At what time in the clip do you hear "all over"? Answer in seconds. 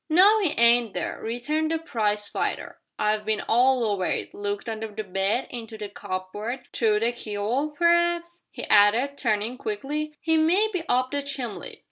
3.41-4.05